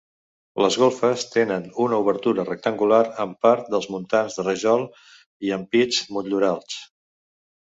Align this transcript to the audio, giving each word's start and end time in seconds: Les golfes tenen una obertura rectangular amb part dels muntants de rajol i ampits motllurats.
Les 0.65 0.75
golfes 0.83 1.25
tenen 1.35 1.67
una 1.83 1.99
obertura 2.05 2.45
rectangular 2.47 3.01
amb 3.25 3.37
part 3.47 3.69
dels 3.75 3.87
muntants 3.97 4.39
de 4.41 4.47
rajol 4.49 4.89
i 5.51 5.55
ampits 5.59 6.01
motllurats. 6.17 6.83